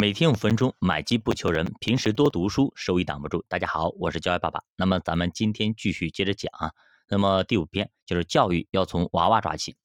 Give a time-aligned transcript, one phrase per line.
[0.00, 3.44] 每天五分钟，买机不求人，平时多读书，收益挡不住。
[3.48, 4.62] 大家好，我是教育爸爸。
[4.76, 6.70] 那么咱们今天继续接着讲啊。
[7.08, 9.76] 那么第五篇就是教育要从娃娃抓起。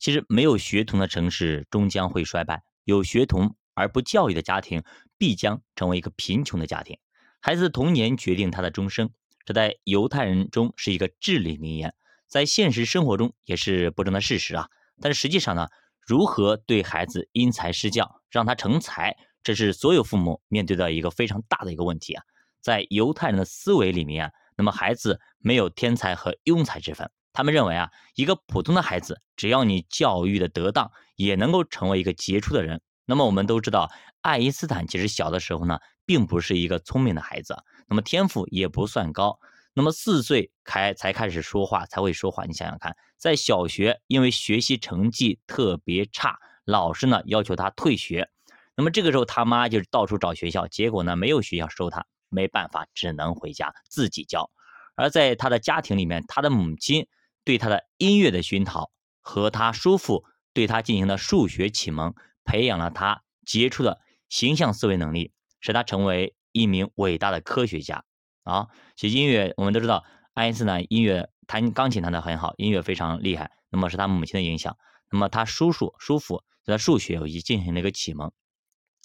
[0.00, 4.82] 其实没有学童的城市终将会衰败，有学童而不教育的家庭
[5.16, 6.98] 必将成为一个贫穷的家庭。
[7.40, 9.10] 孩子的童年决定他的终生，
[9.44, 11.94] 这在犹太人中是一个至理名言，
[12.26, 14.66] 在现实生活中也是不争的事实啊。
[15.00, 15.68] 但是实际上呢，
[16.04, 19.16] 如何对孩子因材施教，让他成才？
[19.42, 22.22] 这是所有父母面对的一个非常大的一个问题啊，
[22.60, 32.80] 在犹太人的思维里面啊，那么孩子没有天才和庸才之分，他们认为啊，一个普通的孩子，只要你教育的得当，也能够成为一个杰出的人。
[33.04, 37.56] 那么我们都知道，爱因斯坦其实小的时候呢，并不是一个聪明的孩子，
[37.88, 39.40] 那么天赋也不算高，
[39.74, 42.44] 那么四岁开才开始说话，才会说话。
[42.44, 48.30] 你想想看，在小学因为学习成绩特别差，老师呢要求他退学。
[48.74, 54.50] 那么这个时候，他妈就到处找学校，结果呢，没有学校收他，没办法，只能回家自己教。
[54.94, 57.06] 而在他的家庭里面，他的母亲
[57.44, 62.14] 对他的音乐的熏陶和他叔父对他进行的数学启蒙，
[62.44, 68.04] 培养了他杰出的形象思维能力，使他成为一名伟大的科学家。
[68.44, 73.50] 啊，其实音乐我们都知道，爱因斯坦音乐弹钢琴弹得很好，音乐非常厉害。
[73.70, 74.76] 那么是他母亲的影响，
[75.10, 78.32] 那么他叔叔、叔父在数学已进行了一个启蒙。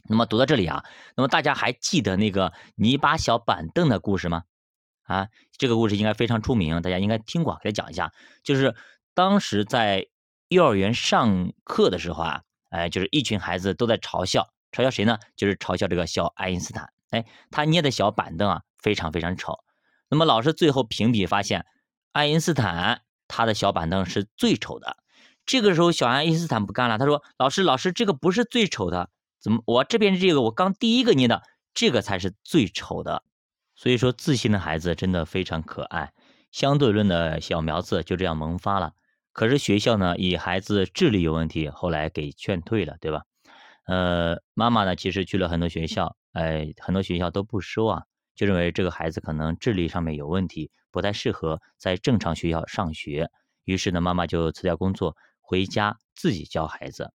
[0.10, 0.84] 那么读到这里啊，
[1.16, 4.44] 那么大家还记得那个泥巴小板凳的故事吗？
[5.04, 5.28] 啊，
[5.58, 8.12] 这个故事应该非常出名，大家应该听过，给讲一下。
[8.44, 8.76] 就是
[9.14, 10.08] 当时在
[10.50, 15.18] 幼儿园上课的时候啊，哎，就是一群孩子都在嘲笑，嘲笑谁呢？
[15.36, 16.92] 就是嘲笑这个小爱因斯坦。
[17.10, 19.60] 哎，他捏的小板凳啊，非常非常丑。
[20.10, 21.66] 那么老师最后评比发现，
[22.12, 24.98] 爱因斯坦他的小板凳是最丑的。
[25.46, 29.10] 这个时候小爱因斯坦不干了，他说：“老师，老师，这个不是最丑的。”
[29.48, 29.64] 怎么？
[29.66, 31.42] 我这边这个我刚第一个捏的
[31.74, 33.24] 这个才是最丑的，
[33.76, 36.12] 所以说自信的孩子真的非常可爱，
[36.52, 38.92] 相对论的小苗子就这样萌发了。
[39.32, 43.22] 可是学校呢，以孩子智力有问题，后来给劝退了，对吧？
[43.86, 48.04] 呃，妈妈呢，其实去了很多学校，哎，很多学校都不收啊，
[48.36, 53.30] 就认为这个孩子可能智力上面有问题，不太适合在正常学校上学。
[53.64, 57.14] 于是呢，妈妈就辞掉工作，回家自己教孩子。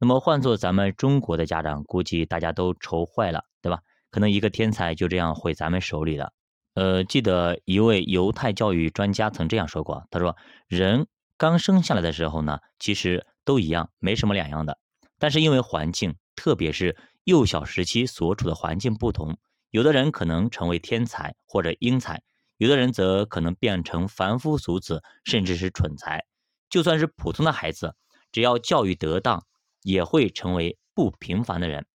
[0.00, 3.80] 那么换做咱们中国的家长，估计大家都愁坏了，对吧？
[4.10, 6.32] 可能一个天才就这样毁咱们手里了。
[6.74, 10.36] 呃，记得一位犹太教育专家曾这样说过，他说
[10.68, 14.78] ：“人刚生下来的时候呢，其实都一样，没什么两样的。
[15.18, 19.36] 但是因为环境，特别是幼小时期所处的环境不同，
[19.70, 22.22] 有的人可能成为天才或者英才，
[22.56, 26.24] 有的人则可能变成凡夫俗子，甚至是蠢材。
[26.70, 27.96] 就算是普通的孩子，
[28.30, 29.44] 只要教育得当。”
[29.82, 31.86] 也会成为不平凡的人。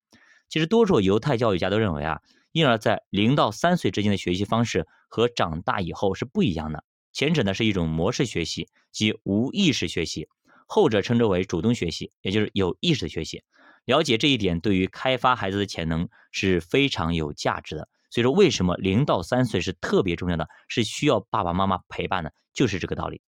[0.50, 2.22] 其实，多数犹太教育家都认为啊，
[2.52, 6.84] 婴儿在零到三岁之间的学习方式和长大以后是不一样的。
[7.12, 10.28] 前者呢是一种模式学习，即无意识学习；
[10.68, 13.44] 后者称之为主动学习，也就是有意识的学习。
[13.86, 17.90] 了解这一点，对于开发孩子的潜能是非常有价值的。
[18.10, 23.22] 所以说，为什么零到三岁是特别重要的，是需要爸爸妈妈陪伴的，就是这个道理。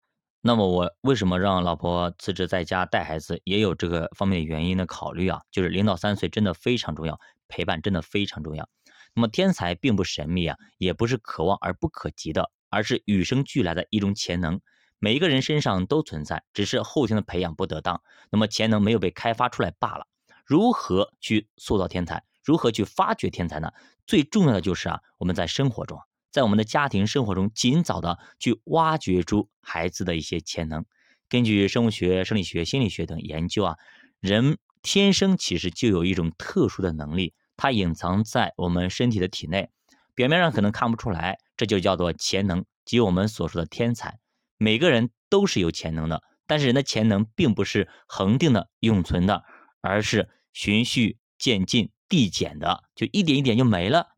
[0.47, 7.19] 那么我为什么让老婆辞职在家带孩子，也有这个方面的原因的考虑啊，就是零到三岁真的非常重要，
[7.49, 8.69] 陪伴真的非常重要。
[9.15, 14.61] 那么天才并不神秘啊，也不是可望而不可及的，而是与生俱来的一种潜能，
[14.99, 20.07] 每一个人身上都存在，只是后天的培养不得当，那么潜能没有被开发出来罢了。
[20.45, 22.23] 如何去塑造天才？
[22.45, 23.73] 如何去发掘天才呢？
[24.07, 25.99] 最重要的就是啊，我们在生活中。
[26.35, 30.85] 在我们的家庭生活中，尽早的去挖掘出孩子的一些潜能。
[31.29, 33.77] 根据生物学、生理学、心理学等研究啊，
[34.19, 39.71] 人天生其实就有一种特殊的能力，它隐藏在我们身体的体内，
[40.17, 44.19] 表面上可能看不出来，这就叫做潜能，即我们所说的天才。
[44.59, 49.45] 每个人都是有潜能的，但是人的潜能并不是恒定的、永存的，
[49.81, 54.09] 而是循序渐进、递减的，就一点一点就没了。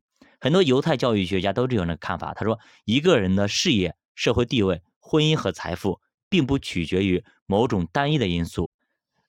[0.40, 2.34] 很多犹太教育学家都是这样的看法。
[2.34, 8.70] 他说，一个人的事业、社会地位、婚姻和财富，并不取决于某种单一的因素。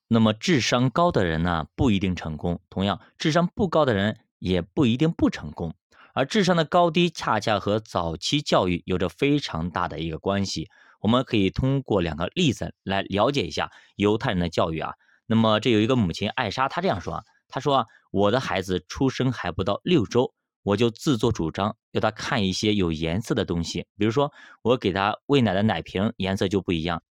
[0.08, 5.76] 那么，智商高的人呢，不一定成功；同样，智商不高的人也不一定不成功。
[6.14, 10.68] 而智商的高低，恰恰和早期教育有着非常大的一个关系。
[11.00, 14.94] 我们可以通过两个例子来了解一下犹太人的教育啊。
[15.28, 20.34] 那么，这有一个母亲艾莎，她这样说啊：“她说啊，我的孩子出生还不到六周。”
[20.68, 27.02] 我就自作主张要他看一些有颜色的东西，比如说我给他喂奶的奶瓶颜色就不一样。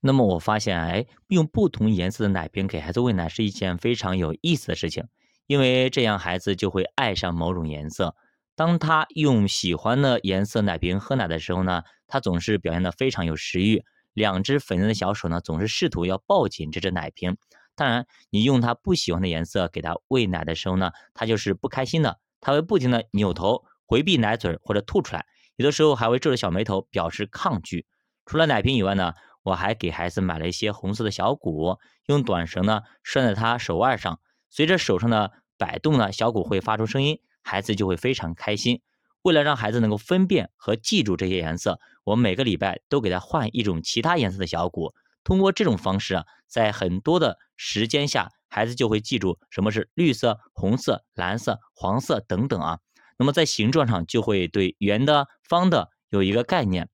[0.00, 5.04] 那么我发现，哎，用不同颜色的奶瓶给孩子喂奶是一件非常有意思的事情。
[5.46, 8.16] 因为这样孩子就会爱上某种颜色。
[8.56, 17.36] 当他用喜欢的颜色奶瓶喝奶的时候呢，他总是表现得非常有食欲，两只粉嫩的小手呢总是试图要抱紧这只奶瓶。
[17.76, 25.26] 当然，你用他不喜欢的颜色给他喂奶的时候呢，他就是不开心的，他会不停的扭头回避奶嘴或者吐出来，
[25.56, 27.86] 有的时候还会皱着小眉头表示抗拒。
[28.26, 34.20] 除了奶瓶以外呢，我还给孩子买了一些红色的小鼓，用短绳呢拴在他手腕上，
[34.50, 37.20] 随着手上的摆动呢，小鼓会发出声音。
[37.42, 38.82] 孩子就会非常开心。
[39.22, 44.92] 为了让孩子能够分辨和记住这些颜色，我每个礼拜都给他换一种其他颜色的小鼓。
[45.24, 52.78] 通过这种方式啊，在很多的时间下，孩子就会记住什么是绿色、红色、蓝色、黄色等等啊。
[53.18, 56.88] 那么在形状上就会对圆的、方的有一个概念。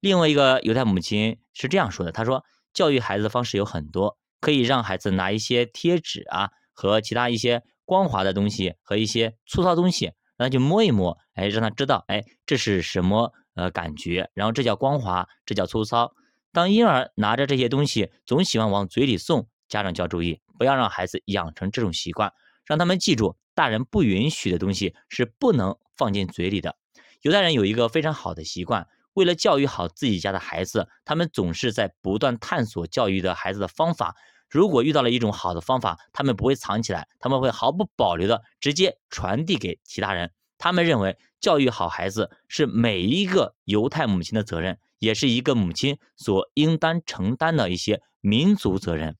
[0.00, 14.28] 另外一个犹太母亲是这样说的：“她说，教育孩子的方式有很多，可以让孩子拿一些贴纸啊和其他一些。”光滑的东西和一些粗糙东西，那就摸一摸，哎，让他知道，哎，这是什么呃感觉？
[14.34, 16.12] 然后这叫光滑，这叫粗糙。
[16.52, 22.32] 当婴儿拿着这些东西总喜欢往嘴里送，家长就要注意，不要让孩子养成这种习惯，
[22.64, 26.76] 让他们记住，大人不允许的东西是不能放进嘴里的。
[27.22, 34.14] 犹太人有一个非常好的习惯，为了教育好自己家的孩子，他们总是在不断探索教育的孩子的方法。
[34.48, 40.30] 如果遇到了一种好的方法，他们不会藏起来，他们会毫不保留的直接传递给其他人。
[40.56, 49.16] 他们认为教育好孩子是每一个犹太母亲的责任，也是一个母亲所应当承担的一些民族责任。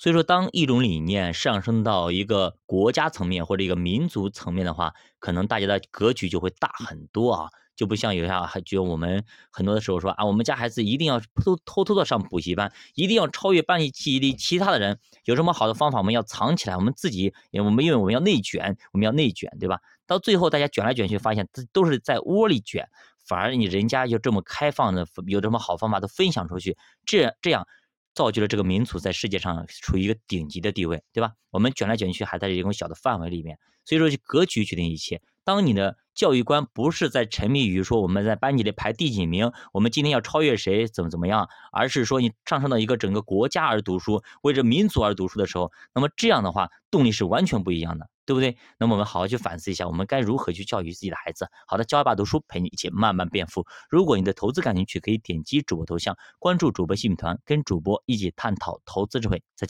[0.00, 7.50] 所以说，当一种理念上升到一个国家层面或者一个民族层面的话，可能大家的格局就会大很多啊。
[7.76, 14.98] 就不像有些还觉得我们很多的时候说啊，我们家孩子一定要偷偷偷的上补习班，一定要超越班级记忆力其他的人。
[15.24, 19.80] 有什么好的方法，我们要藏起来，我们自己，我们因为我们要内卷，我们要内卷，对吧？
[20.06, 22.88] 到最后大家卷来卷去，发现都是在窝里卷，
[23.26, 27.66] 反而你人家就这么开放的，有什么好方法都分享出去，这这样
[28.14, 31.32] 造就了这个民族在世界上处于一个顶级的地位，对吧？
[31.50, 35.20] 我们卷来卷去还在一种小的范围里面，所以说格局决定一切。
[35.44, 48.58] 当你的教育观不是在沉迷于说我们在班级里排第几名，我们今天要超越谁，怎么怎么样，而是说你上升到一个整个国家而读书，为着民族而读书的时候，那么这样的话动力是完全不一样的，对不对？
[48.78, 51.48] 那么我们好好去反思一下，我们该如何去教育自己的孩子。
[51.66, 53.64] 好的，教爸读书陪你一起慢慢变富。
[53.88, 59.42] 如果你的投资感兴趣，可以点击主播头像关注主播新米团，跟主播一起探讨投资智慧。
[59.56, 59.68] 再见。